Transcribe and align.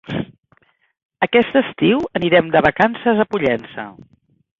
Aquest 1.25 1.59
estiu 1.61 2.01
anirem 2.21 2.49
de 2.57 2.63
vacances 2.69 3.21
a 3.25 3.29
Pollença. 3.35 3.87